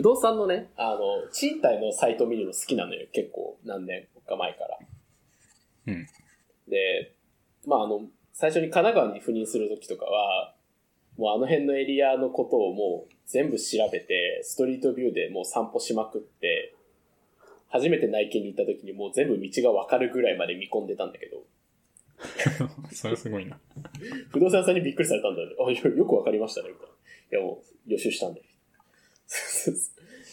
[0.00, 3.06] 不動産のね、あの、賃貸のサイト見るの好きなのよ。
[3.12, 4.78] 結構何年か前から。
[5.88, 6.06] うん。
[6.70, 7.14] で、
[7.66, 10.54] まああの、最初に神奈川に赴任するときとかは、
[11.18, 16.74] もうあの辺のエリアのことをもう全部調べて、ストリートビューでもう散歩しまくって、
[17.68, 21.44] 初めて内見に行った時にもう全部道がわかるぐらいまで見込んでたんだけど、
[22.90, 23.60] それすごいな。
[24.30, 25.56] 不動産屋さんにびっくりされたんだよね。
[25.58, 27.38] あ、よよくわかりましたね、みたいな。
[27.38, 28.40] いや、もう予習したんで。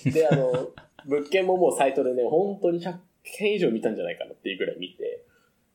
[0.05, 0.69] で、あの、
[1.05, 5.25] 物件ももうサイトでね、本当に100件以上見たんじゃないかなっていうぐらい見て、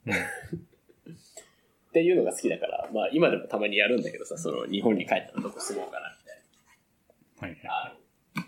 [0.07, 0.13] うん。
[0.13, 6.17] っていうのが好きだから、まあ今でもたまにやるんだけどさ、その日本に帰ったらどこ住もうかな
[7.39, 7.65] みたいはいはい。
[7.65, 7.73] な。
[7.73, 7.95] あ
[8.41, 8.45] の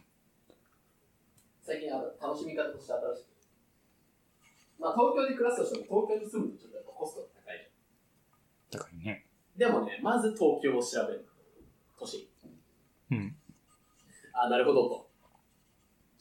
[1.62, 3.26] 最近あの楽しみ方として新しく。
[4.80, 7.70] まあ東京で暮らすとしても東京に住むとちょっとやっぱコストが高い
[8.70, 9.26] じ高いね。
[9.28, 9.58] ゃん。
[9.58, 11.28] でもね、まず東京を調べる。
[11.98, 12.26] 都心。
[13.10, 13.36] うん。
[14.32, 15.03] あ、なるほどと。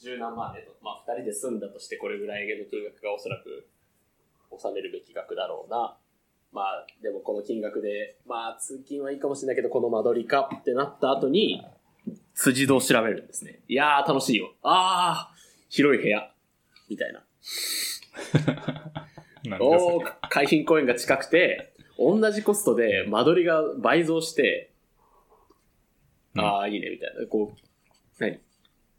[0.03, 0.75] 十何万ねと。
[0.83, 3.67] まあ二人で住んだとしてこれぐらいの金額がおそらく
[4.51, 5.97] 納めるべき額だろうな。
[6.51, 11.65] まあ、でもこの金額で、まあ通勤はいいかもしれないけど、この間取りかってなった後に、
[12.35, 13.61] 辻堂を調べるんですね。
[13.67, 14.53] いやー楽しいよ。
[14.61, 15.37] あー、
[15.69, 16.31] 広い部屋。
[16.89, 17.23] みたいな。
[19.57, 24.69] なおそー、海浜公園が近くて、同じコストで間取りが倍増して、
[26.35, 27.27] うんああ、いいね、みたいな。
[27.27, 27.57] こう、
[28.19, 28.39] 何？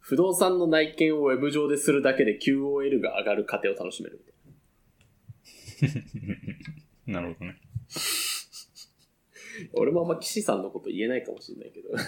[0.07, 4.23] 不動産の内見をウェブ上でするだけで QOL が上がる過程を楽しめる
[5.81, 6.05] みたい
[7.07, 7.53] なるほどね。
[7.53, 7.59] な。
[9.81, 11.89] 俺もあんま岸さんのこと言えないかもしれないけど。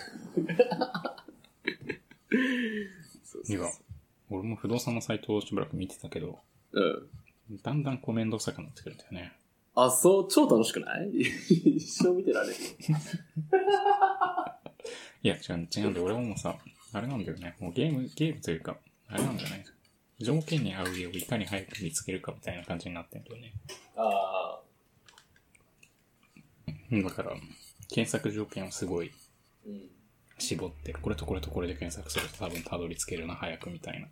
[3.24, 3.66] そうそういや、
[4.30, 6.38] 俺も不動産のサイトをしばらく見てたけど、
[6.72, 7.08] うん。
[7.62, 9.32] だんだんこう面倒くさくなってくるんだよね。
[9.74, 11.10] あ、そう、超楽しくない？
[11.76, 12.54] 一生見てられる？
[15.22, 16.04] いや、違う、違うんだよ。
[16.04, 16.58] 俺はもうさ、
[16.92, 17.56] あれなんだよね。
[17.60, 18.76] もうゲーム、ゲームというか、
[19.08, 19.64] あれなんじゃない
[20.20, 23.52] 条件に合う家をいかに早く見つけるかみたいな感じになってんだよね。
[23.96, 24.60] あ
[26.90, 27.32] うんだから、
[27.88, 29.12] 検索条件をすごい。
[30.38, 34.08] 絞って、これとこれとこれで検索すると多分たどり着けるな、早くみたいな。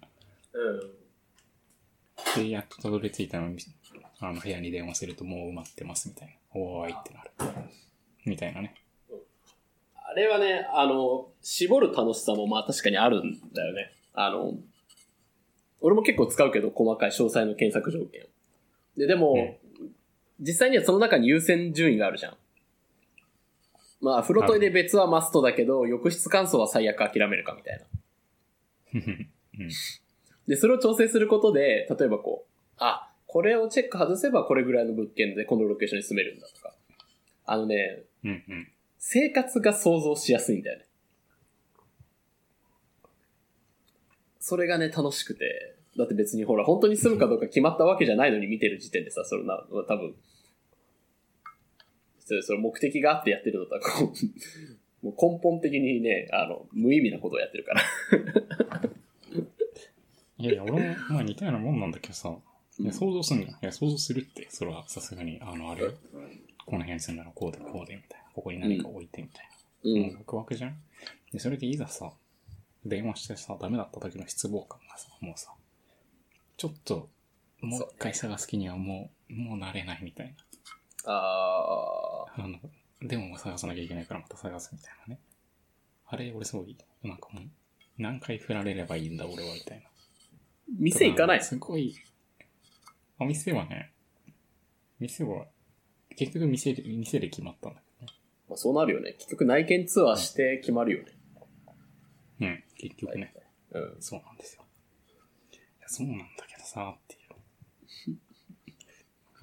[0.52, 2.42] うん。
[2.42, 3.58] で、やっとたどり着いたのに、
[4.20, 6.34] あの、部屋に電話するともう埋まってますみたいな。
[6.60, 7.30] おーいってなる。
[8.24, 8.74] みたいなね。
[10.14, 13.90] あれはね、あの、絞る楽しさもまあ確かにあるんだよね。
[14.12, 14.54] あの、
[15.80, 18.24] 俺も結構使うけど、細かい詳細の検索条件。
[18.96, 19.58] で、でも、
[20.38, 22.36] 実際にはその中に優先順位があるじゃん。
[24.00, 27.84] まあ、風呂トイレ別はマストだけど、浴室乾燥は最悪諦めるかみたいな。
[29.58, 29.68] うん。
[30.46, 36.72] で、それを調整することで、例えばこう、あ、これをチェック外せばこれぐらいの物件でこのロケーションに住めるんだとか。
[37.46, 38.68] あのね、うんうん。
[39.06, 40.86] 生活が想像しやすいんだよね。
[44.40, 45.76] それがね、楽しくて。
[45.98, 50.14] だって別にほら、本当に住むかどうか決まったわけじゃないのに見てる時点でさ、それな、多分、
[52.18, 54.10] それそれ目的があってやってるのとは、こ
[55.02, 57.82] う、もう根本的にね、あの、無意味なことをやってるから。
[60.38, 60.78] いやいや、俺も、
[61.10, 62.34] まあ似たようなもんなんだけどさ、
[62.78, 63.50] いや、想像すんじゃん。
[63.50, 65.92] いや、想像するって、それはさすがに、あの、あれよ、
[66.64, 68.23] この辺住んだらこうでこうでみたいな。
[68.34, 69.48] ここに何か置いてみたい
[69.84, 69.90] な。
[69.90, 70.76] ううワクワクじゃん？
[71.32, 72.12] で、それでいざさ、
[72.84, 75.52] 電話してさ、ダメだった時の失望感がさ、もうさ、
[76.56, 77.08] ちょっと、
[77.60, 80.34] もう一回探す気にはもう、もう慣れないみたい
[81.06, 82.44] あな。
[82.44, 82.58] あの、
[83.00, 85.20] でも探さなきゃいけないからまた探すみたいなね。
[86.06, 87.44] あれ、俺すごい、なんかもう、
[87.98, 89.84] 何回振られればいいんだ俺はみたいな。
[89.84, 89.88] ー、
[90.78, 91.42] 店行かない？
[91.42, 91.94] すごい、
[93.18, 93.92] お店はね、
[94.98, 95.46] 店は、
[96.16, 97.83] 結局店で、店で決まったんだけ
[98.54, 99.14] まあ、そうなるよね。
[99.18, 101.12] 結局内見ツアーして決まるよね。
[102.40, 103.34] うん、結局ね。
[103.72, 103.96] うん。
[103.98, 104.62] そうなんですよ。
[105.52, 108.18] いや、そうなんだけどさ、っていう。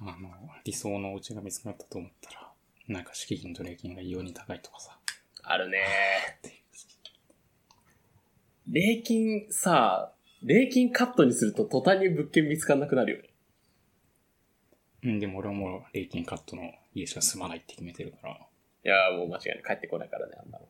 [0.00, 0.30] あの、
[0.64, 2.52] 理想のお家が見つかったと思ったら、
[2.88, 4.98] なんか敷金と礼金が異様に高いとかさ、
[5.42, 5.84] あるね。
[8.66, 13.28] 礼金さ、礼金カットにすると途端に物件見つかんなくなるよね。
[15.04, 18.46] うん、でも俺はもう礼金カットの家しか住まないって決めてるから、
[18.84, 19.62] いやーもう間違いない。
[19.64, 20.66] 帰ってこないからね、あんなの。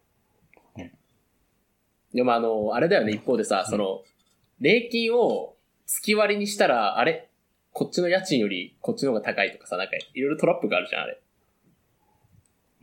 [0.77, 0.93] ね
[2.15, 4.03] でもあの、あれだよね、一方でさ、その、
[4.61, 5.57] 礼金を
[5.87, 7.29] 月割りにしたら、あれ
[7.73, 11.21] こっちの家賃よりこっちの方が高いとかさ、なんかいろいろトラップがあるじゃん、あれ。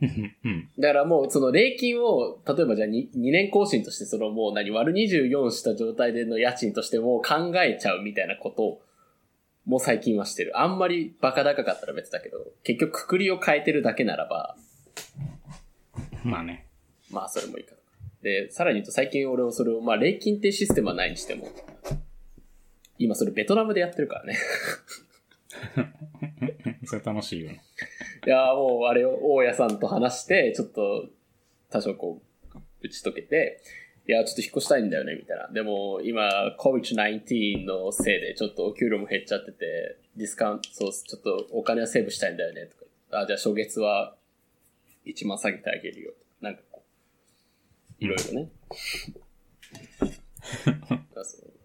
[0.02, 8.82] うん、うん、だからもう、その礼金を、例えばじゃあ 2, 2年更新として、そのもう何、割る24した状態での家賃としても考えちゃうみたいなことを、
[9.66, 10.58] もう最近はしてる。
[10.58, 14.56] あんまりバカ高かったら別だけど、結局くくりを変えてるだけならば、
[16.24, 16.66] まあね。
[17.10, 17.74] まあそれもいいか
[18.22, 21.48] で、さらに言うと最近俺はそれを、まあ、礼金っていうシステムはないにしても、
[22.98, 24.36] 今それベトナムでやってるからね。
[26.84, 27.62] それ楽しいよね。
[28.26, 31.08] いやーもうあれを大家さんと話して、ちょっと
[31.70, 32.22] 多少こ
[32.54, 33.62] う、打ち解けて、
[34.06, 35.48] いや、ちょっと引っ越したいんだよね、みたいな。
[35.48, 42.76] でも、今、COVID-19 のせいで、ちょっとお給料も減っちゃってて、ディスカウント、そう、ちょっとお金はセーブしたいんだよね、と
[43.10, 43.20] か。
[43.20, 44.16] あ、じゃあ初月は
[45.06, 46.12] 1万下げてあげるよ。
[46.40, 46.82] なんかこ
[48.00, 48.50] う、いろいろね。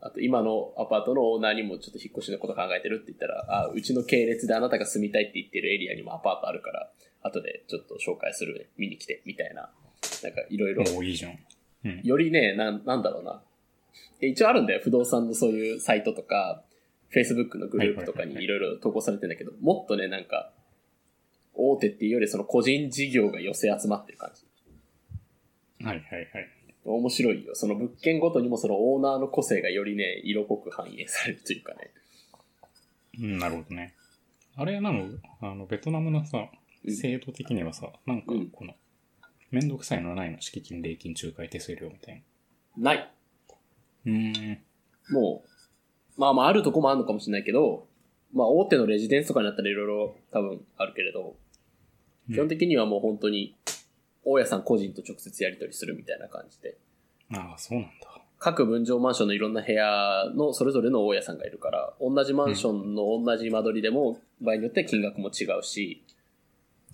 [0.01, 6.91] あと、今のアパートのオーナーにもちょっと引っ越しのこと考えてるって言ったら、あ、うちの系列であなたが住みたいって言ってるエリアにもアパートあるから、
[7.23, 9.73] 後でちょっと紹介するね、見に来て、みたいな。
[10.21, 10.83] なんかいろいろ。
[11.03, 11.39] いいじゃん。
[11.85, 12.01] うん。
[12.03, 13.41] よりね、なん、なんだろうな。
[14.21, 14.81] え一応あるんだよ。
[14.83, 16.63] 不動産のそういうサイトとか、
[17.13, 20.51] Facebook のグループとかにいろいろ投稿されてるんだけど、もっとね、なんか、
[21.55, 24.45] 大手っていうよりその個人事業が寄せ集まってる感じ。
[25.85, 26.49] はいはいはい。
[26.85, 27.55] 面白いよ。
[27.55, 31.91] その物件ごとにもそのオーナーの個性がよりね、色濃く反映されるというかね。
[33.19, 33.95] うん、なるほどね。
[34.55, 35.05] あれなの、
[35.41, 36.47] あの、ベトナムのさ、うん
[36.87, 38.75] 制度的にはさ、なんかうん、この、
[39.49, 40.39] めんどくさいのはないの？
[40.39, 42.23] 敷金、礼金、仲介手数料みたい
[42.77, 42.97] ない。
[42.97, 43.03] な。
[44.05, 44.59] うーん。
[45.09, 45.43] も
[46.15, 47.87] う、まあまああるとこもあるのかもしれないけど、
[48.35, 51.35] まあ大手のレジデンスとかになったらいろいろ多分あるけれど、
[52.29, 53.55] 基本的にはもう本当に、
[54.23, 56.77] 大家さん個人と直接やり取りするみたいな感じで、
[57.31, 58.21] ああ、そうなんだ。
[58.37, 66.03] 各分譲マンションのいろんな部屋のそれぞれの大家さんがいるから、同じマンションの同じ間取りでも、場合によって金額も違うし、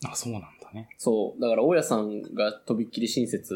[0.03, 0.89] あ、そうなんだね。
[0.97, 3.53] そう、だから大家さんがとびっきり親切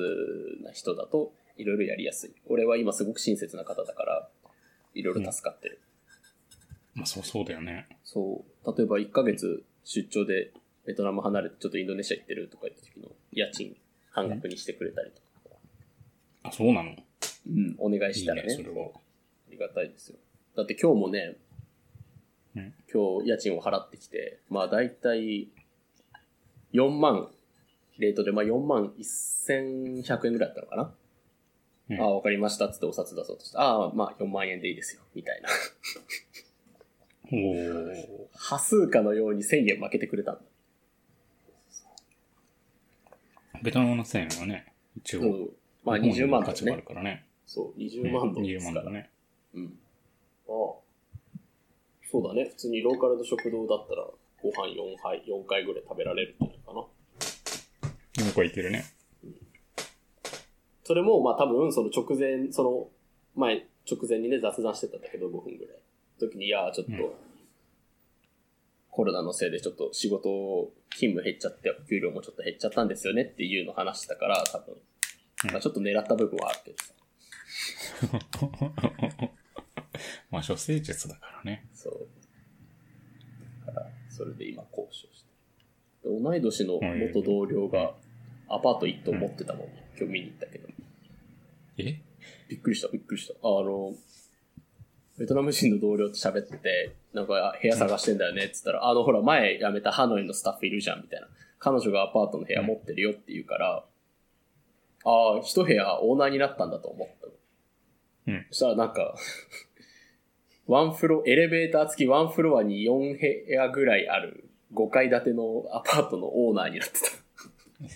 [0.63, 2.33] な人だと、いろいろやりやすい。
[2.48, 4.30] 俺は今すごく親切な方だから、
[4.94, 5.80] いろいろ助かってる。
[6.94, 7.88] まあ、そうそうだよね。
[8.04, 8.78] そう。
[8.78, 10.51] 例えば1ヶ月出張で
[10.85, 13.75] ベトナム離れてちょっとインドネシア行ってるとか言った時の家賃
[14.11, 15.57] 半額にしてくれたりとか。
[16.43, 16.91] あ、そうなの？
[16.91, 16.95] い
[17.47, 18.53] うん、お願いしたらね。
[18.53, 18.87] いね、それは。
[18.87, 18.91] あ
[19.51, 20.17] りがたいですよ。
[20.55, 21.37] だって今日もね、
[22.55, 25.49] うん今日家賃を払ってきて、まあ大体
[26.73, 27.29] 4万、
[27.97, 30.93] レートでまあ4万1100円ぐらいだったのかな？
[31.89, 35.49] うんああ、わかりましたっつってお札出そうとして、ああ、まあ4万円でいいですよ、みたいな。
[37.31, 38.27] おー。
[38.33, 40.41] 端数かのように1000円負けてくれたんだ。
[43.65, 45.50] ベトナムの1000円はね、一応、うん
[45.83, 46.88] まあ20万だ価値があねる。
[46.88, 47.25] からね。
[47.45, 48.83] そう、20万ドルで20すから。
[48.83, 49.09] 万だね。
[49.53, 49.65] うん。
[49.65, 49.67] あ
[50.47, 50.51] あ。
[52.12, 52.45] そうだね。
[52.45, 54.07] 普通にローカルの食堂だったら、
[54.41, 56.81] ご飯4杯、4回ぐらい食べられるんじゃないかな。
[58.25, 58.83] 向こういけるね。
[60.83, 62.89] それも、まあ多分、その直前、その、
[63.35, 65.77] 前、直前にね、雑談してたんだけど、5分ぐらい。
[66.19, 67.25] 時に、いやー、ちょっと、うん
[68.95, 74.77] コロナのせいでちょっと仕事、勤務減っちゃって、お給料もちょっと減っちゃったんですよねっていうのを話したから、多分、う
[75.50, 76.94] んまあちょっと狙った部分はあるけどさ。
[80.31, 81.68] まあ、処世術だからね。
[81.74, 82.07] そう。
[83.68, 86.07] だから、それで今交渉して。
[86.07, 87.95] で同い年の元同僚が
[88.47, 90.69] アパート1棟持ってたもん、今日見に行ったけど。
[91.80, 92.00] え？
[92.47, 93.33] びっくりした、びっくりした。
[93.42, 93.94] あの、
[95.18, 101.28] ベトナム人の同僚と喋ってて、なんかあ部屋探してんだよねって言ったら、あのほら前辞めたハノイのスタッフいるじゃんみたいな。
[101.60, 103.84] 彼女がアパートの部屋持ってるよって言うから、
[105.06, 107.34] ああ、一部屋オーナーになったんだと思ったの。
[108.28, 109.16] うんそしたらなんか、
[110.68, 117.24] ワンフロ、エレベーター付きワンフロアに4部屋ぐらいある5階建てのアパートのオーナーになってた。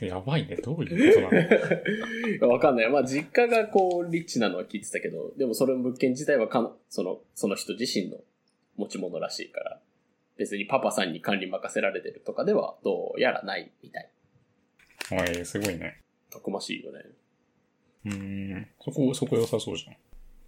[0.01, 0.57] やばいね。
[0.57, 2.47] どういうことなの？
[2.53, 2.89] わかんない。
[2.89, 8.17] まあ、実家がこう、リッチなのは聞いてたけど、でもその物件自体はかの、その、その人自身の
[8.75, 9.81] 持ち物らしいから、
[10.37, 14.09] 別にパパさんに管理任せられてるとかでは、どうやらないみたい。
[15.11, 16.01] おい、すごいね。
[16.29, 17.05] たくましいよね。
[18.05, 18.67] うーん。
[18.83, 19.97] そこ、そこ良さそうじゃん。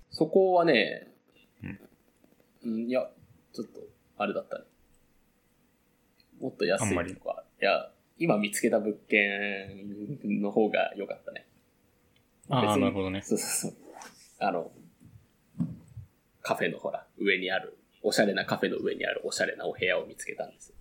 [0.09, 1.07] そこはね、
[2.63, 3.09] うん、いや、
[3.53, 3.81] ちょっと、
[4.17, 4.65] あれだったね。
[6.39, 7.90] もっと安いとか、いや、
[8.21, 11.47] 今見つけた物件の方が良かったね。
[12.49, 13.23] ああ、なるほどね。
[13.23, 13.77] そうそうそう。
[14.37, 14.71] あの、
[16.43, 20.71] カフェのほら、上にある、おしゃれなカフェの上にあるおしゃれなお部屋を見つけたんです。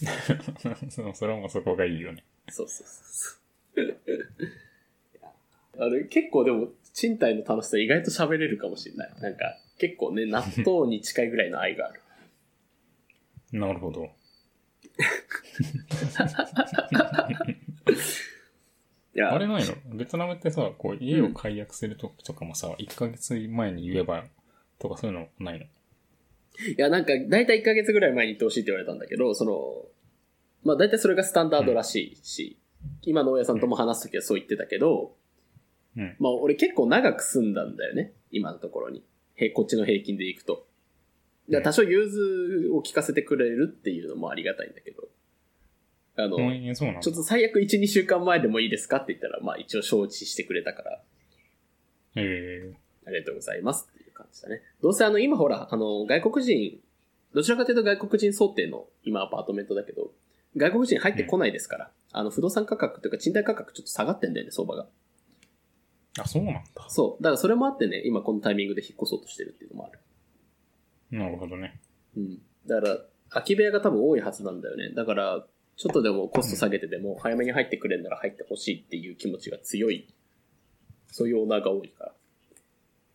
[0.88, 2.24] そうそれはもうそこがいいよね。
[2.48, 3.98] そうそうそうそう。
[5.78, 9.12] あれ、結構でも、賃貸の楽しさ意外と喋れるかもしれない。
[9.20, 12.00] なんか、結構ね、納豆に近いぐらいの愛がある。
[13.58, 14.10] なるほど。
[19.14, 19.74] いや、あれないの？
[19.94, 24.24] ベトナムってさ、こう、家を解約するときとかもさ、1ヶ月前に言えば、
[24.78, 25.64] とかそういうのないの？
[25.64, 25.68] い
[26.76, 29.86] や、なんか、だいたい1ヶ月ぐらい前に行ってほしいって言われたんだけど、その、
[30.64, 32.58] まあ、だいたいそれがスタンダードらしいし、
[33.02, 35.14] 今の大家さんとも話すときはそう言ってたけど、
[35.96, 36.16] うん。
[36.18, 38.12] まあ俺結構長く住んだんだよね。
[38.30, 39.04] 今のところに。
[39.36, 40.66] へこっちの平均でいくと。
[41.48, 45.08] だから多少融通を聞かせてくれるっていうのもありがたいんだけど。
[46.16, 46.36] あの、
[47.00, 51.02] ちょっと最悪1、2週間前でもいいですかって言ったら、まあ一応承知してくれたから、
[52.16, 52.72] え
[53.06, 54.62] ありがとうございますっていう感じだね。
[54.80, 56.78] どうせあの、今ほら、あの、外国人、
[57.34, 60.12] どちらかというと外国人想定の今アパートメントだけど、
[60.56, 64.86] 外国人入ってこないですから、あの、不動産価格というか賃貸価格ちょっと下がってんだよね、相場が。
[66.18, 66.62] ー、あ、そうなんだ。
[66.88, 67.22] そう。
[67.22, 69.98] だからそれもあってね、今このタイミングで引っ越そうとしてるっていうのもある。
[71.14, 71.80] なるほどね。
[72.16, 72.38] うん。
[72.66, 72.98] だから、
[73.30, 74.90] 空き部屋が多分多いはずなんだよね。
[74.90, 80.12] だから、ちょっとでもコスト下げてでも、早めに入ってくれんなら入ってほしいっていう気持ちが強い。
[81.06, 82.14] そういうオーナーが多いから。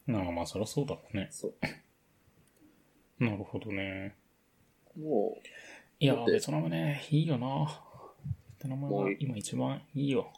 [0.08, 1.28] なんかまあ、そりゃそうだろうね。
[1.32, 3.24] そう。
[3.24, 4.16] なるほどね。
[4.98, 5.38] も
[6.00, 7.82] いやベトナムね、いいよな。
[8.58, 10.32] ベトナムもうが今一番いいよ。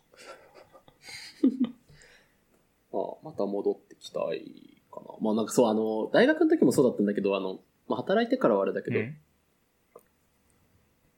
[2.91, 5.07] う、まあ、また戻ってきたいかな。
[5.21, 9.17] まあなんかそう、あの、大学の時もそうだったんだけど、あの、まあ働いてからはあれだけど、うん。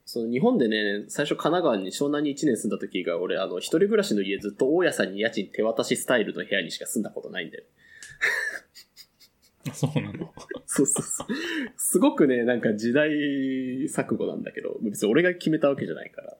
[0.06, 7.64] その日本でね、最初神奈川に湘南に1年住んだ時が、俺、あの、一人暮らしの家ずっと大家さんに家賃手渡しスタイルの部屋にしか住んだことないんだよ。
[9.70, 10.30] あそうなの？
[10.66, 11.26] そうそうそう。
[11.78, 13.08] すごくね、なんか時代
[13.86, 16.36] 錯誤なんだけど、別に俺が決めたわけじゃないから、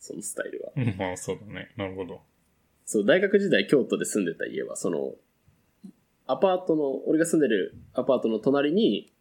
[0.00, 0.72] そのスタイルは。
[0.76, 1.70] うんまあ、そうだね。
[1.76, 2.20] なるほど。
[2.84, 5.14] そう、大学時代京都で住んでた家は、その、
[6.26, 9.12] アパートの、俺が住んでるアパートの隣に、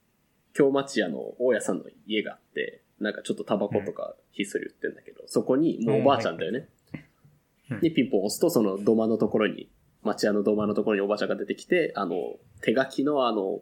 [0.54, 6.60] 京町屋の大家さんの家があって、なんかちょっとタバコとかひっそり売ってんだけど、そこに、もうおばあちゃんだよね。
[6.60, 6.98] う
[7.76, 9.70] んで、ピンポン押すと、その土間のところに、
[10.04, 13.62] 町屋の土間のところにおばあちゃんが出てきて、あの、手書きのあの、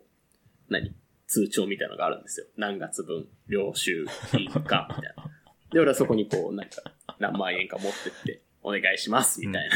[0.70, 0.94] 何？
[1.28, 2.48] 通帳みたいなのがあるんですよ。
[2.58, 5.32] 何月分、領収、印鑑、みたいな。
[5.72, 6.82] で、俺はそこにこう、なんか、
[7.20, 9.76] 何万円か持ってって、お願いします、みたいな。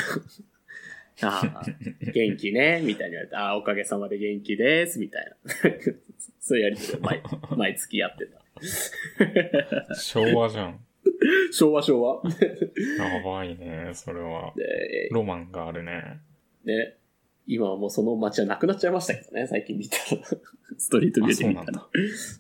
[1.22, 1.63] ああ、
[2.12, 5.72] 元気ね、みたいに言われて、ああ、おかげさまで元気です、みたいな。
[6.39, 7.24] そういうやりとりを毎
[7.57, 9.95] 毎月やってた。
[9.95, 10.79] 昭和じゃん。
[11.51, 12.22] 昭和昭和。
[12.98, 14.53] やばいね、それは。
[14.55, 16.19] で、ロマンがあるね。
[16.65, 16.98] ね、
[17.48, 20.22] 今はもうその街はなくなっちゃいましたけどね、最近見たら。
[20.77, 21.89] ストリートビューで見たらあ。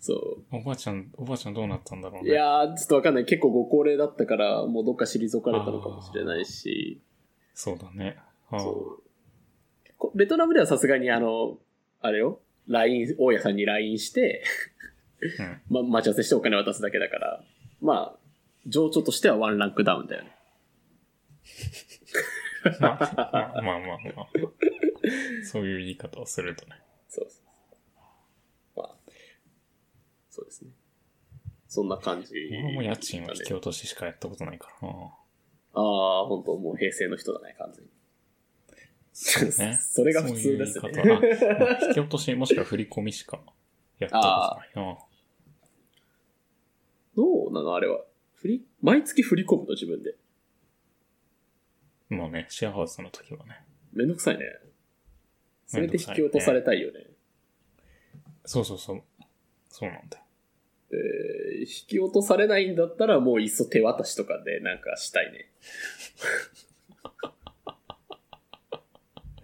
[0.01, 2.23] そおばあちゃん、おばあちゃんどうなったんだろうう。
[2.25, 2.31] ね。
[2.31, 3.25] いやー、ちょっとわかんない。
[3.25, 7.01] 結構ご高齢だったから、もうどっか退かれたのかもしれないし。
[7.53, 8.17] そうだね。
[8.51, 9.03] ああそう。
[9.97, 11.57] こベトナムではさすがにあの、
[12.01, 14.43] あれよ、LINE、大家さんに LINE して、
[15.69, 17.43] ま、待ち合わせしてお金渡すだけだから、
[17.81, 18.19] まあ、
[18.67, 20.35] 情緒としてはワンランクダウンだよね。
[22.65, 22.71] うん。
[22.81, 24.27] まあ、まあまあまあまあ。
[25.43, 26.75] そういう言い方をするとね。
[27.07, 28.01] そうそうそ
[28.75, 28.79] う。
[28.79, 28.95] まあ、
[30.29, 30.71] そうですね。
[31.67, 34.93] そんな感じ、俺も家賃は引き落とししかやったことないからな。
[35.73, 37.91] ああ、本当もう平成の人だね、完全に。
[39.17, 39.79] そうね。
[39.79, 40.91] それが普通ですね
[41.87, 43.41] 引き落としもしくは振り込みしか
[43.97, 44.23] やったこ
[44.73, 44.97] とないな。
[47.15, 48.03] どうなのあれは。
[48.33, 50.17] 振り、毎月振り込むの自分で。
[52.09, 53.63] まあね、シェアハウスの時はね。
[53.93, 54.45] めんどくさいね。
[55.65, 57.07] それで引き落とされたいよね。
[58.43, 59.03] そうそうそう。
[59.69, 60.25] そうなんだよ。
[60.91, 65.49] えー引き落とされないんだったらもういっそ手渡しとかでなんかしたいね。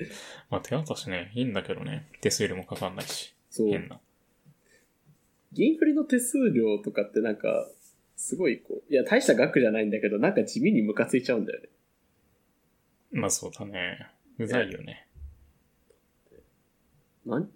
[0.49, 2.07] まあ手渡しね、いいんだけどね。
[2.21, 3.33] 手数料もかかんないし。
[3.49, 3.69] そう。
[3.69, 3.99] 変な。
[5.53, 7.69] 銀振りの手数料とかってなんか、
[8.15, 11.69] すごいこう、いや大した額じゃないんだけど、なんか地味にムカついちゃうんだよね。
[13.11, 14.07] まあそうだね。
[14.37, 15.07] うざいよね。
[17.25, 17.47] な、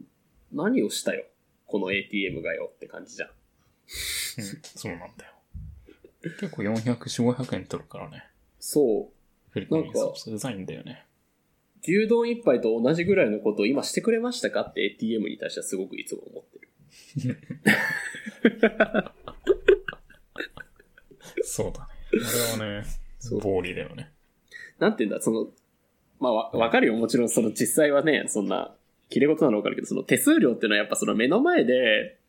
[0.52, 1.25] 何をしたよ
[1.66, 3.30] この ATM がよって感じじゃん。
[3.30, 5.32] うん、そうなんだよ。
[6.40, 8.25] 結構400、500円取るからね。
[8.60, 9.16] そう。
[9.52, 11.06] 振り込みそううざいんだよね。
[11.88, 16.70] 牛丼一杯と同じぐらいのことを今してくれましたかって ATM に対してはすごくいつも思ってる。
[21.44, 21.88] そうだね。
[22.12, 22.86] あれはね
[23.20, 24.12] そう、暴利だよね。
[24.80, 25.48] なんて言うんだ、その、
[26.20, 26.96] まあわ、わかるよ。
[26.96, 28.75] もちろんその実際はね、そんな、
[29.10, 32.20] 切れ事なのわかるけど、その手数料っていうのはやっぱその目の前で、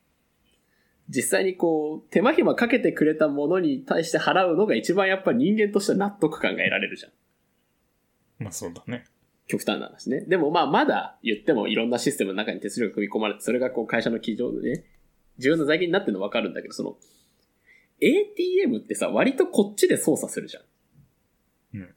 [1.08, 7.12] 実際にこう、手間暇かけてくれたものに対して払うのが一番やっぱ人間としては納得感が得られるじゃん。
[8.38, 9.04] まあそうだね。
[9.46, 10.20] 極端な話ね。
[10.22, 14.84] でもまあまだ言ってもいろんなシステムの中に手数料が組み込まれて、それがこう会社の基準でね、
[15.38, 16.96] 重要な財源になってるのわかるんだけど、その、
[18.00, 20.62] ATM ってさ、割とこっちで操作するじゃん。
[21.80, 21.94] うん。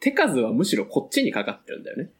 [0.00, 2.10] 手数はむしろこっちにかかってるんだよね。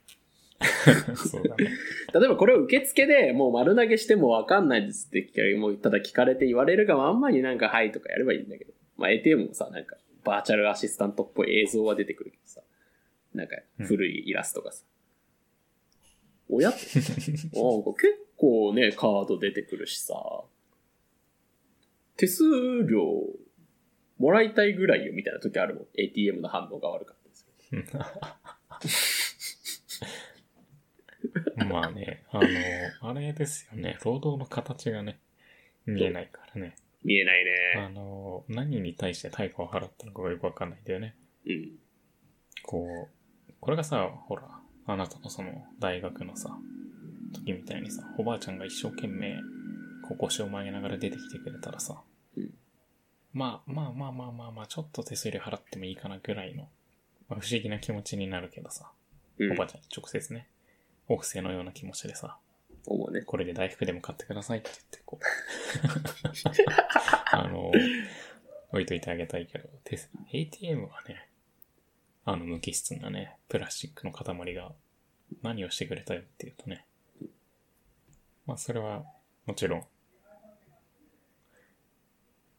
[1.14, 1.70] そうだね。
[2.14, 8.72] 例えばこれを受付でもう丸投げしてもわかんないですって聞かれ、もうただ聞かれて言われるがまんまになんかはいとかやればいいんだけど。
[8.96, 12.62] まあ ATM もさ、なんかバーチャルアシスタントっぽい映像は出てくるけどさ。
[13.34, 14.84] なんか古いイラストがさ。
[16.48, 16.70] おや？
[16.70, 20.14] なんか結構ね、カード出てくるしさ、
[22.16, 22.44] 手数
[22.88, 23.22] 料
[24.18, 25.86] もらいたいぐらいよみたいな時あるもん。
[25.96, 27.28] ATM の反応が悪かった
[28.82, 29.18] です
[31.68, 32.40] まあね、あ
[33.02, 33.98] の、あれですよね。
[34.04, 35.20] 労働の形がね、
[35.86, 36.76] 見えないからね。
[37.04, 37.44] 見えない
[37.76, 37.94] あね。
[37.94, 41.14] の、何に対して対価を払ったのかがよくわかんないんだよね。
[41.46, 41.78] うん。
[42.62, 43.17] こう、
[43.60, 44.42] これがさ、ほら、
[44.86, 46.56] あなたのその大学のさ、
[47.32, 49.36] 時みたいにさ、おばあちゃんが一生懸命、
[50.06, 52.00] こう腰を曲げながら出てきてくれたらさ、
[52.36, 52.50] うん
[53.34, 56.68] まあまあまあまあまあまあ、ちょっと手数料払ってもいいかなぐらいの、
[57.28, 58.90] まあ、不思議な気持ちになるけどさ、
[59.38, 60.48] うんおばあちゃんに直接ね、
[61.08, 62.38] お布施のような気持ちでさ、
[63.12, 63.22] ね。
[63.22, 65.24] これで大福でも買ってくださいって言って、こう、
[67.32, 67.70] あの、
[68.70, 69.68] 置いといてあげたいけど、
[70.32, 71.27] ATM はね、
[72.30, 74.72] あの無機質なね、プラスチックの塊が
[75.42, 76.84] 何をしてくれたよっていうとね、
[78.44, 79.02] まあそれは
[79.46, 79.82] もちろん、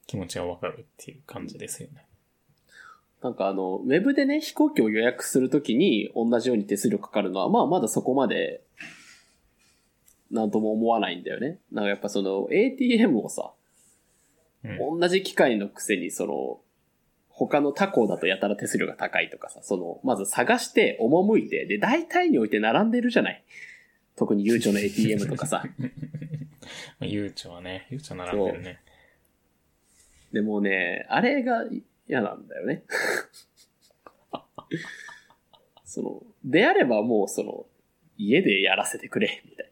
[0.07, 2.03] 気持ちはわかるっていう感じですよね。
[3.21, 8.63] なんかあの、ウェブでね、飛行機を予約するときに同じように手数料かかるのは、まあまだそこまで、
[10.31, 11.59] なんとも思わないんだよね。
[11.71, 13.51] なんかやっぱその ATM をさ、
[14.63, 14.99] うん。
[14.99, 16.59] 同じ機械のくせにその、
[17.47, 23.43] 他の他行だとやたら手数料が高いとかさ、その、まず探して、赴いて、で、大体において並んでるじゃない。
[24.17, 25.63] 特にゆうちょの ATM とかさ。
[25.79, 25.87] ま
[27.01, 28.79] あ、ゆうちょはね、ゆうちょ並んでるね。
[30.33, 31.63] でもね、あれが
[32.07, 32.83] 嫌なんだよね。
[35.85, 37.65] その、であればもうその、
[38.17, 39.71] 家でやらせてくれ、みたい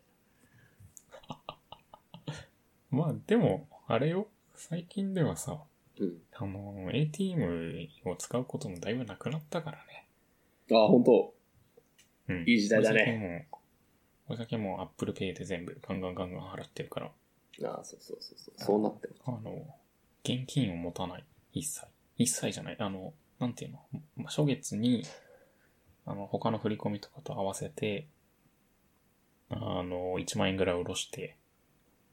[2.91, 5.76] まあでも、あれよ、最近ではさ、な。
[5.99, 6.21] うん。
[6.33, 10.07] あの、ATM を使うこともだいぶなくなったからね。
[10.71, 11.33] ああ、本当
[12.29, 12.43] うん。
[12.47, 13.47] いい時代だね
[14.29, 17.11] お酒も、お酒も Apple Pay で全部ガンガンガンガン払ってるから、
[17.65, 18.53] ああ、そうそうそうそう。
[18.57, 19.15] そうなってる。
[19.25, 19.39] あの、
[20.23, 21.23] 現金を持たない。
[21.53, 21.85] 一切。
[22.17, 22.77] 一切じゃない。
[22.79, 23.79] あの、なんていうの、
[24.15, 25.03] まあ、初月に、
[26.05, 28.07] あの、他の振り込みとかと合わせて、
[29.49, 31.37] あの、1万円ぐらい下ろして、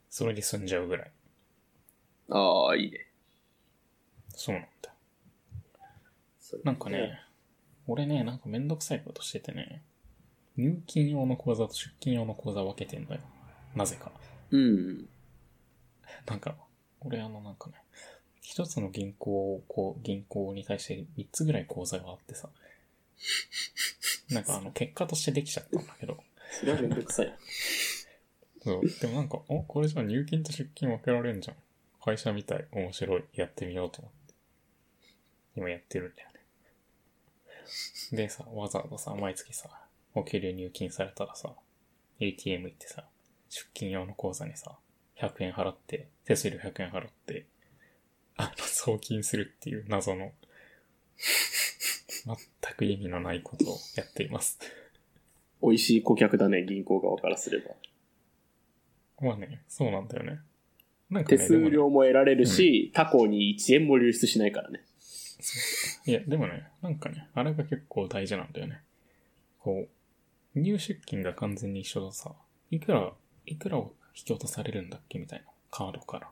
[0.09, 1.13] それで済んじゃうぐらい。
[2.31, 3.07] ああ、いいね。
[4.37, 4.91] そうなんだ
[6.63, 7.21] なんかね、
[7.87, 9.83] 俺ね、なんかめんどくさいことしててね、
[10.57, 13.21] 入金用の口座と出金用の口座分けてんだよ。
[13.75, 14.13] なぜか。
[14.51, 15.09] うん。
[16.27, 16.55] なんか、
[17.01, 17.75] 俺あのなんかね、
[18.41, 22.49] 一つの銀行、こう、銀行に対して三つぐらい口座があってさ、
[24.31, 26.23] なんかあの、 結果としてできちゃったんだけど、
[26.61, 27.35] それはめんどくさい。
[28.63, 31.57] そう、でもなんか、お、これじゃあ入金と出金分けられんじゃん。
[32.03, 34.24] 会社みたい、面白い、やってみようと思って。
[35.57, 36.41] 今やってるんだよね。
[38.13, 39.69] でさ、わざわざさ、毎月さ、
[40.15, 41.55] お給料入金されたらさ、
[42.21, 43.05] ATM 行ってさ、
[43.49, 44.77] 出金用の口座にさ、
[45.21, 47.47] 100円払って、手数料100円払って、
[48.37, 50.33] あの、送金するっていう謎の、
[52.27, 52.37] 全
[52.77, 54.59] く意味のないことをやっています。
[55.63, 57.71] 美味しい顧客だね、銀行側からすれば。
[59.21, 60.41] まあね、そうなんだよね。
[61.11, 64.85] なんかね手数料も得られるし、他行に1円も流出しないからね。
[66.07, 68.81] いや、でもね、なんかね、あれが結構大事なんだよね。
[69.59, 69.87] こ
[70.55, 72.33] う、入出金が完全に一緒だとさ、
[72.71, 73.13] いくら、
[73.47, 75.47] いくらを引き落とされるんだっけみたいな。
[75.71, 76.31] カードから。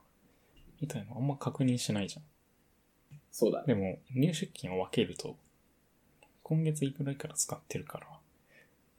[0.81, 2.23] みたいなのあんま確認しないじゃん。
[3.31, 3.67] そうだね。
[3.67, 5.37] でも、入出金を分けると、
[6.43, 8.07] 今月いくらいくら使ってるから、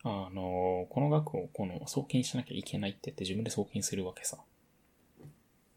[0.06, 4.38] あのこの額をこの送金しなきゃいけないって言って自分で送金するわけさ。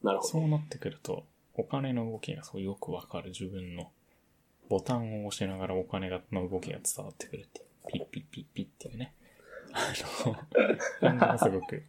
[0.02, 0.28] なるほど。
[0.28, 3.90] そうなってくると、お金の動きがそうよくわかる自分の
[4.68, 7.66] ボタンを押しながらお金がの動きが伝わってくるっていう。
[7.88, 9.14] ピッピッピッピッっていうね。
[9.72, 9.92] あ
[10.24, 10.34] の、
[11.00, 11.82] 感じがすごく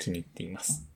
[0.00, 0.88] 気に入っています。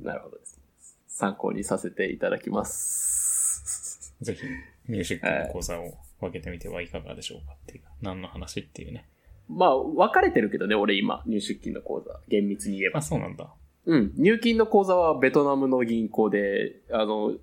[0.00, 0.60] なるほどです。
[1.08, 4.14] 参考にさせていただきます。
[4.20, 4.42] ぜひ、
[4.88, 7.84] 入出金の講座を分けてみてはいかがでしょうかっていう。
[8.00, 9.06] 何の話っていうね。
[9.48, 12.20] まあ、分かれてるけどね、俺今、入出金の口座。
[12.28, 13.02] 厳密に言えばあ、。
[13.02, 13.52] そうなんだ。
[13.86, 14.12] うん。
[14.16, 17.34] 入金の口座はベトナムの銀行で、あの、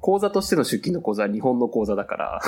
[0.00, 2.40] 口座としての出金の口座は日本の口座だから、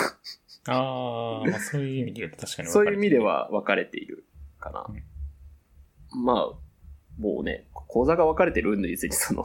[0.68, 4.24] あー、まあそういう意味で言うと確かに分そういう意味では分かれている
[4.58, 4.86] かな。
[6.14, 6.36] まあ、
[7.18, 9.44] もうね、口座が分かれてるんについてその、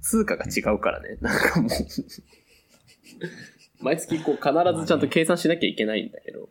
[0.00, 1.18] 通貨が違うからね。
[1.20, 1.70] なんかもう、
[3.80, 6.48] 毎月こう必ずちゃんと計算しなきゃいけないんだけど、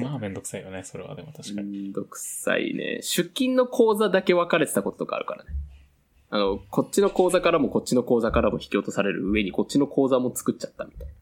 [0.00, 1.88] まあめんどくさいよね、それはでも確かめに。
[1.88, 3.00] んどくさいね。
[3.02, 5.50] 出金の口座だけ分かれてたこととかあるからね。
[6.30, 11.12] あの、こっちの口座からもこっちの口座からも引き落とされる上にこっちの口座も作っちゃったみたいな。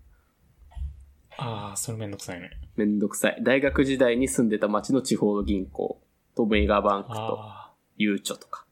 [1.39, 2.51] ああ、それめんどくさいね。
[2.77, 3.39] めんどくさい。
[3.43, 6.01] 大学時代に住んでた町の地方の銀行
[6.35, 8.67] とメガバンクとあゆうちょとか。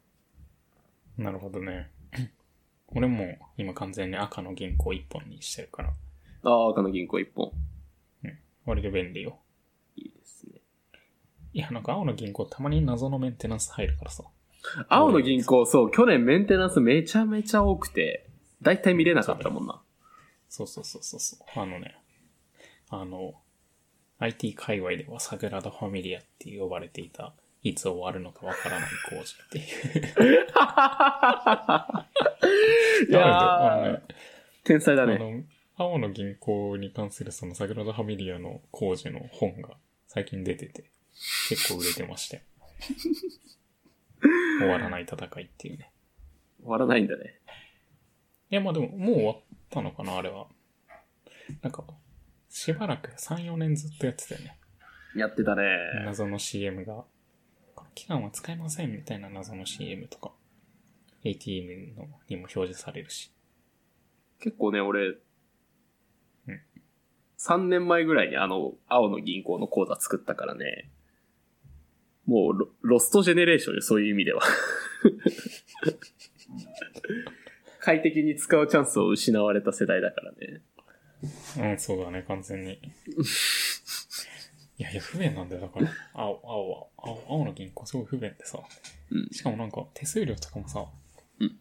[1.18, 1.90] あ、なるほどね。
[2.88, 5.92] 俺も今完全に赤の銀行一本にしてるから、
[6.42, 7.53] ああ、赤の銀行一本。
[8.66, 9.38] 割と便利よ。
[9.96, 10.61] いいですね。
[11.55, 14.25] いや、なんか青の銀行たまに謎のメンテナンス入るからさ。
[14.88, 18.26] 青の銀行、そう、去年メンテナンスめちゃめちゃ多くて、
[18.62, 19.81] だいたい見れなかったもんな。
[20.48, 21.61] そうそうそうそうそう。
[21.61, 21.96] あのね、
[22.90, 23.35] あの、
[24.18, 29.64] IT 界隈ではサグラダ・ファミリアって呼ばれていた、いつ終わるのかわからない工事っていう。
[33.11, 34.02] いやーね、
[34.64, 35.44] 天才だね。
[35.76, 39.76] 青の銀行に関するそのサグラダ・ファミリアの工事の本が
[40.07, 40.85] 最近出てて、
[41.48, 42.42] 結構売れてまして。
[44.59, 45.92] 終わらない戦いっていうね。
[46.61, 47.40] 終わらないんだね。
[48.50, 49.37] いや、まあでも、もう終わっ
[49.70, 50.48] たのかな、あれは。
[51.62, 51.85] なんか、
[52.48, 54.59] しばらく3、4年ずっとやってたよね。
[55.14, 55.62] やってたね。
[56.05, 57.05] 謎の CM が、
[57.74, 60.33] この期間は使えませんみたいな謎の CM とか、
[61.24, 63.33] ATM のにも表示されるし。
[64.40, 66.61] 結構ね、俺、うん
[67.38, 70.90] 3年前ぐらいにあの、青の銀行の口座作ったからね。
[72.26, 74.42] もうロ、ロストジェネレーションよ、そういう意味では。
[77.80, 80.60] 快適に使うチャンスを失われた世代だからね。
[81.58, 82.72] うん、そうだね、完全に。
[84.78, 85.90] いやいや、不便なんだよ、だから。
[86.12, 88.58] 青、青は、青、青の銀行すごい不便でさ。
[89.10, 89.28] うん。
[89.30, 90.86] しかもなんか、手数料とかもさ、
[91.40, 91.58] うん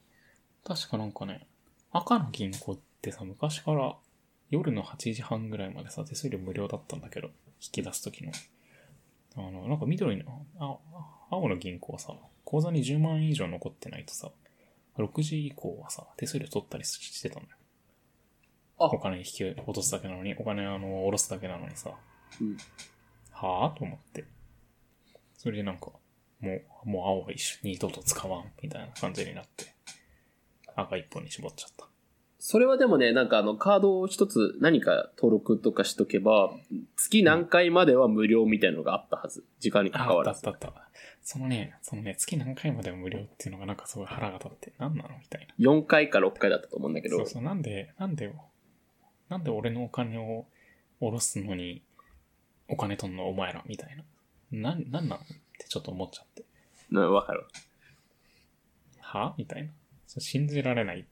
[0.65, 1.47] 確かなんかね、
[1.91, 3.95] 赤の銀行ってさ、昔から
[4.49, 7.28] 夜の8時半ぐらいまでさ、手数料無料だったんだけど、
[7.62, 8.32] 引き出すときの。
[9.38, 10.78] あの、なんか緑の、あ
[11.30, 14.32] 青の銀行はさ、口座に10万円以上残ってないとさ、
[14.98, 17.50] 6時以降はさ、手数料取ったりしてたのよ。
[18.78, 21.91] あお金引き落とすだけなのに、お金あの、下ろすだけなのにさ、
[22.41, 22.58] うん
[23.32, 24.26] はぁと思って。
[25.38, 25.91] それでなんか、
[26.39, 26.52] も
[26.86, 29.76] う、もう青は一緒二度と使わん、みたいな感じになって、
[30.76, 31.88] 赤一本に絞っちゃった。
[32.48, 36.52] それはでもね、なんかあの、カードを一つ何か登録とかしとけば、
[36.96, 39.44] 月何回までは無料みたいなのがあったはず。
[39.60, 40.54] 時間にあ、関わらずあったあ。
[40.54, 40.92] ったあった。
[41.24, 45.56] そのね、そのね、月何回までは無料っていうのがなんかすごい腹が立って、なんなのみたいな。
[45.58, 48.32] 4回か6回だったと思うんだけどそう、そう、なんで、なんで、
[49.28, 50.46] なんで俺のお金を
[51.00, 51.82] 下ろすのに、
[52.70, 54.04] お金取んのお前ら、みたいな。
[54.52, 55.28] なん、なんなのっ
[55.58, 56.46] てちょっと思っちゃって。
[56.92, 57.48] うんわかる。
[59.00, 59.34] は？
[59.36, 59.72] みたいな。
[60.06, 61.08] そう信じられない。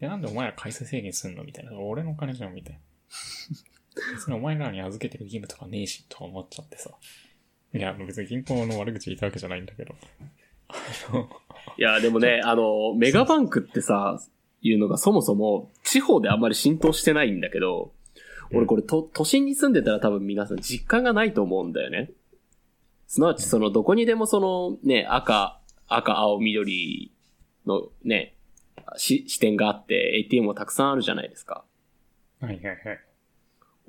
[0.00, 1.44] で、なんでお前ら回数制限すんの？
[1.44, 1.72] みたいな。
[1.72, 2.80] 俺のお金じゃん、みたいな。
[4.14, 6.90] 別にお前らに預けてる義務とかねえし、とか思っちゃってさ。
[7.74, 9.94] いや、別に銀行の悪口言いたわけじゃないんだけど。
[11.78, 14.20] いや、でもね、あの、メガバンクってさ、
[14.60, 17.92] いうのがそもそも地方であんまり浸透してないんだけど、
[18.52, 22.10] 俺これと、都心に住んでたら多分皆さん実感がないと思うんだよね。
[23.06, 27.12] すなわちそのどこにでもそのね、赤、赤、青、緑
[27.66, 28.34] のね、
[28.96, 31.64] し視点があって ATM もたくさんあるじゃないですか。
[32.40, 32.78] はいはいはい。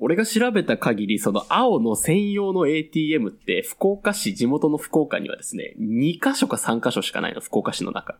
[0.02, 8.18] 俺が調べた限り、その青の専用の ATM って、福岡市、地元の福岡にはですね、2箇所か3箇所しかないの、福岡市の中。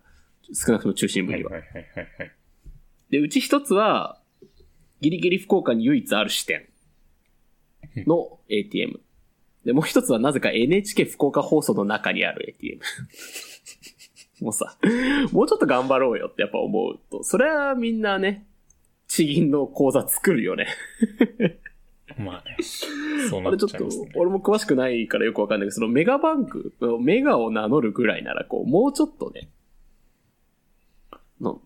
[0.53, 1.53] 少なくとも中心部には。
[1.53, 2.33] はいはいはいはいはい。
[3.09, 4.21] で、うち一つは、
[5.01, 6.69] ギリギリ福岡に唯一ある支店
[8.07, 9.01] の ATM。
[9.65, 12.81] で、もう一つはなぜか NHK 福岡放送の中にある ATM。
[14.42, 14.76] もうさ、
[15.33, 18.46] もうちょっと頑張ろうよってやっぱ思うと、それはみんなね、
[19.07, 20.68] 地銀の口座作るよね。
[22.18, 22.57] まあね。
[23.29, 24.12] そうなっあれちょっとちゃいますね、。
[24.16, 29.50] 俺も詳しくないからよくわかんないけど、そのメガバンク、メガを名乗るぐらいなら、こう、もうちょっとね、
[31.40, 31.61] の、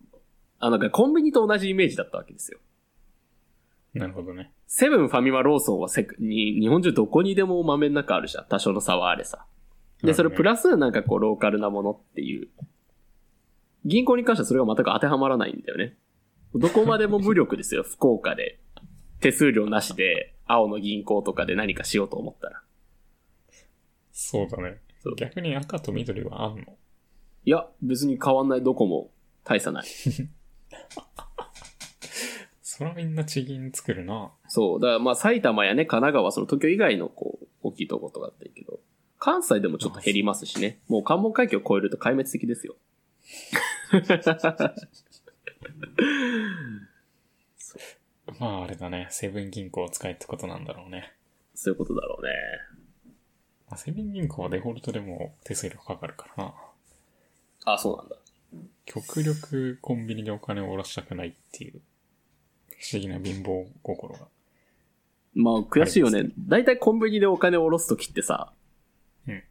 [0.58, 2.58] あ、なんかコンビニと同じイメージだったわけですよ。
[3.94, 4.52] なるほどね。
[4.66, 8.46] セブン、ファミマ、ローソンはせに日本中どこにでも豆の中あるじゃん。
[8.48, 9.46] 多少の差はあれさ。
[10.04, 12.48] で、それプラスなんかこう、ローカルなものっていう。
[13.84, 15.96] 銀行に関してはそれが全く当てはまらないんだよね。
[16.54, 18.60] どこまでも無力ですよ、 福岡で。
[19.20, 22.62] 手数料なしで、青の銀行とかで何かしようと思ったら。
[24.12, 24.80] そうだね。
[25.16, 26.76] 逆に赤と緑はあんの？
[27.44, 29.10] いや、別に変わんない、どこも
[29.44, 29.86] 大差ない。
[32.62, 34.32] そらみんな地銀作るな。
[34.48, 34.80] そう。
[34.80, 38.80] だからまあ埼玉やね、神奈川、その東京以外のこう、大きいとことかあっていいけど、
[39.24, 40.80] 関西でもちょっと減りますしね。
[40.86, 42.76] もう関門海峡を越えると壊滅的ですよ。
[48.38, 49.06] まああれだね。
[49.08, 51.14] セブン銀行を使えってことなんだろうね。
[51.54, 52.30] そういうことだろうね。
[53.70, 56.54] まあ、セブン銀行はデフォルトでも手数料かかるからな。
[57.64, 58.16] あ、そうなんだ。
[58.84, 61.80] 極力コンビニでお金を下ろしたくないっていう
[62.78, 64.28] 不思議な貧乏心が
[65.32, 66.30] まあ悔しいよね。
[66.38, 68.52] だいたいコンビニでお金を下ろすときってさ、
[69.26, 69.42] うん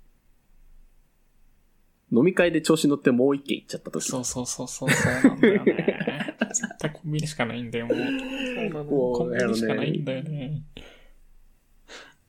[2.14, 4.08] 飲み会で調子乗ってもう一軒行っちゃったとき。
[4.08, 6.36] そうそうそうそう、そうなんだよね。
[6.50, 9.18] 絶対コンビニしかないんだよ、もう。
[9.18, 10.62] コンビニしかないんだよね。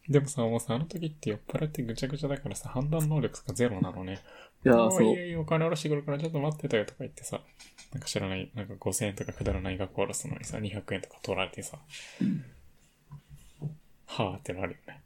[0.08, 4.20] でもさ、もうさ、あの時って酔っ払ってぐちゃぐちゃだからさ、判断能力がゼロなのね。
[4.64, 5.12] いやそうい。
[5.14, 7.40] やいや、お金下ろしてくるからちょっと待ってたよとか言ってさ、
[7.92, 11.78] なんか知らない、なんか5000円とかくだらない額下ろすのにさ、200円とか取られてさ、
[14.06, 15.00] はぁってなるよね。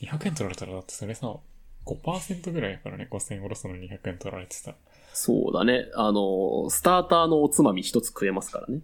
[0.00, 1.36] 200円取られたらだってそれさ、
[1.84, 4.74] 5%ぐらいやからね、5000円下ろすのに200円取られてさ。
[5.12, 5.90] そうだね。
[5.94, 8.80] あの、スターターのおつまみ一つ食えますからね。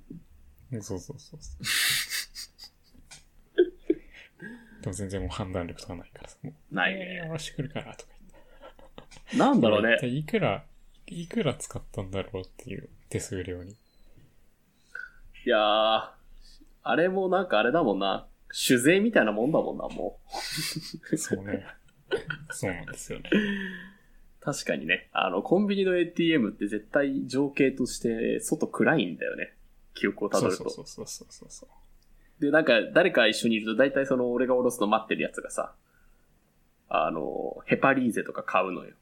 [0.82, 1.62] そうそうそうそう。
[4.82, 7.20] でも全然もう判断力とかないからさ、もう、ないえー、ね。
[7.22, 8.12] 下ろしてくるからとか
[9.37, 10.06] なんだろう言って。
[10.06, 10.12] ね。
[10.12, 10.64] いくら、
[11.06, 13.72] いくら使ったんだろうっていう手数料に。
[13.72, 13.74] い
[15.48, 16.11] やー、
[16.82, 18.26] あれもなんかあれだもんな。
[18.50, 20.18] 酒税みたいなもんだもんな、も
[21.16, 21.66] そうね。
[22.51, 23.31] そうなんですよね。
[23.33, 24.44] う。
[24.44, 25.09] 確かにね。
[25.12, 29.55] あの、コンビニの ATM って絶対情景として外暗いんだよね。
[29.94, 30.64] 記憶をたどると。
[30.64, 31.68] そうそうそうそうそうそう。
[32.42, 35.75] で、なんか、誰か一緒にいると、大体その、俺がおろすの待ってるやつがさ、
[36.88, 38.94] あの、ヘパリーゼとか買うのよ。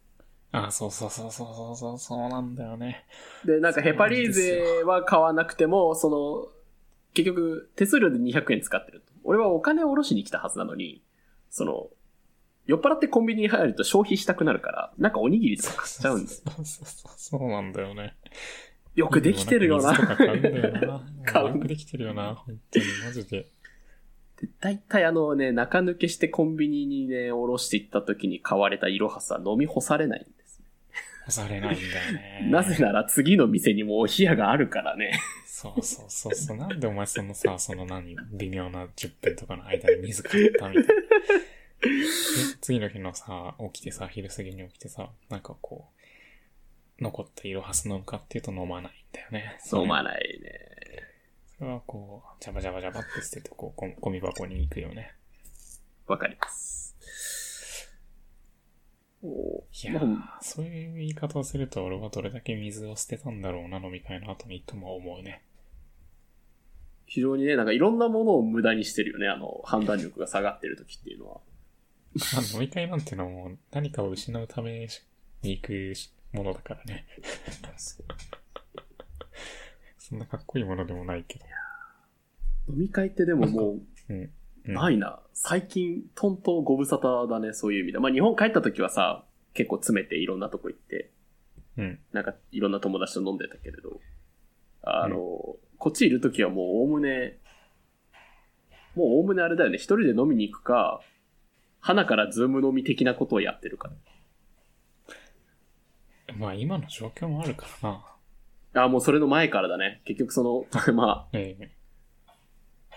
[0.53, 3.05] あ、そうそうそうそうそうそう、そうなんだよね。
[3.45, 6.49] で、なんかヘパリーゼは買わなくても、その、
[7.15, 9.13] 結局、手数料で200円使ってると。
[9.25, 11.03] 俺はお金を下ろしに来たはずなのに、
[11.51, 11.89] その、
[12.67, 16.39] 酔っ払ってコンビニに入ると消費したくなるから、なんかおにぎりとか買っちゃうんだよ。
[17.17, 18.15] そうなんだよね。
[18.97, 19.93] よくできてるよな。
[19.95, 19.99] よ
[21.35, 21.43] な。
[21.43, 23.47] よくできてるよな、本当に、マジで。
[24.41, 30.63] で大体あのね、中抜けしてコンビニにね、おろしていった時に買われたイロハスは飲み干されないんです。
[31.27, 32.49] 干されないんだよね。
[32.53, 35.21] なぜなら次の店にもお冷やがあるからね。
[35.47, 36.57] そうそうそうそう。
[36.57, 40.93] なんでお前そのさ、その何、微妙な10分とかの間に水買ったみたいな。
[41.81, 41.89] で
[42.61, 45.89] 次の日のさ、起きてさ、昼過ぎに起きてさ、なんかこ
[46.99, 49.59] う、残った色はす飲むかっていうと飲まないんだよね。
[49.73, 50.05] 飲まい。
[50.05, 50.61] ないね。
[51.59, 55.15] それはこう、ジャバジャバジャバって捨てて、こう、ゴゴミ箱に行くよね。
[56.07, 56.87] わかります。
[59.23, 65.43] おいやー、そういう言い方をすると俺はどれだけ水を捨てたんだろうな、飲み会の後にとも思うね。
[67.07, 71.41] 非常にね、なんかいろんなものを無駄にしてるよね、あの、判断力が下がってる時っていうのは。
[72.35, 74.89] まあ、飲み会なんてのはもう何かを失うため
[75.43, 75.93] に行く
[76.33, 77.07] ものだからね。
[79.99, 81.45] そんなかっこいいものでもないけど。
[82.69, 83.77] 飲み会ってでもも
[84.09, 84.17] うん。
[84.17, 84.31] う、
[84.69, 85.21] うんないな。
[85.33, 87.99] 最近、トントご無沙汰だね、そういう意味で。
[88.01, 89.25] まあ日本帰った時はさ、
[89.55, 91.11] 結構詰めていろんなとこ行って、
[91.77, 92.01] うん。
[92.13, 94.01] なんかいろんな友達と飲んでたけれど、
[94.83, 95.17] あの、
[95.79, 97.39] こっちいる時はもうおおむね、
[98.97, 101.01] もうおおむねあれだよね、一人で飲みに行くか、
[101.87, 103.93] 花からズーム飲み的なことをやってるか
[106.27, 106.35] ら。
[106.37, 107.91] まあ今の状況もあるから
[108.73, 108.83] な。
[108.87, 110.03] あ、もうそれの前からだね。
[110.05, 111.71] 結局その、 まあ、ええ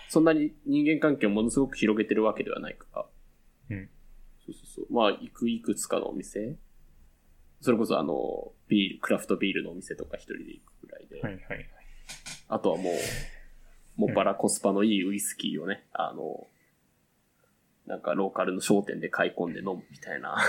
[0.08, 3.06] そんなに人間関係をものすごく広げてるわけではないから。
[3.69, 3.89] うん。
[4.43, 4.91] そうそうそう。
[4.91, 6.58] まあ、行くいくつかのお店
[7.62, 11.21] それこそあの、ビール、クラフトビールのお店とか一人で行くぐらいで。
[11.21, 11.69] はいはいはい。
[12.47, 16.47] あとはもう、もっぱらコスパのいいウイスキーをね、あの、
[17.89, 20.38] なんかローカルの商店で買い込んで飲むみたいな。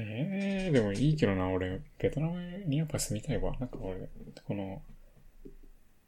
[0.00, 3.56] ええでもいいけどな、俺、ベトナムにやっぱ住みたいわ。
[3.58, 4.08] なんか俺、
[4.44, 4.82] この、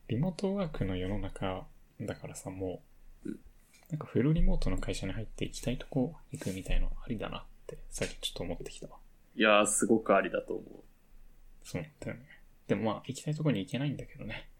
[0.09, 1.66] リモートワークの世の中
[2.01, 2.83] だからさ、も
[3.25, 3.31] う、
[3.90, 8.99] なんかフルリモートの会社に入って行きたいとこ行くみたいのありだなって、最近ちょっと思ってきたわ。
[9.37, 10.83] いやー、すごくありだと思う。
[11.62, 12.27] そうだよね。
[12.66, 14.51] でもまあ、行きたいとこに行けないんだけどね。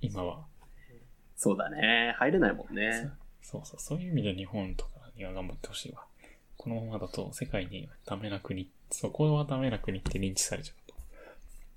[0.00, 0.51] 今は。
[1.42, 2.14] そうだね。
[2.20, 3.10] 入れないもんね。
[3.40, 6.04] そうそう、そういう意味で日本とかには頑張ってほしいわ。
[6.56, 10.94] このままだと世界にダメな国、そこはダメな国って認知されちゃうと。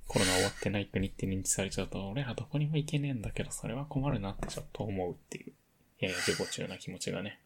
[0.06, 5.54] コロナ終わってない国って認知されちゃうと、俺らどこにも行けねえんだけど、それは困るなってちょっと思うっていう、
[5.98, 7.40] やや自己中な気持ちがね、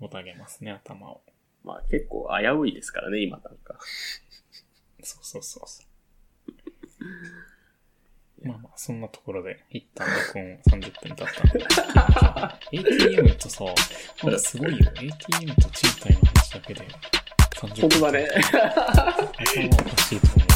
[0.00, 1.20] もたげますね、頭を。
[1.62, 3.78] まあ結構危ういですからね、今なんか。
[5.04, 5.86] そうそうそうそう。
[8.42, 11.46] まあまあ、そんなところで、一旦録音30分経った
[12.38, 13.64] ので、 ATM とさ、
[14.22, 14.90] なんかすごいよ。
[14.94, 16.80] ATM と賃貸の話だけで
[17.56, 17.80] 30分。
[17.80, 18.28] 本当だね。
[18.32, 20.49] 頭おかしいと思う。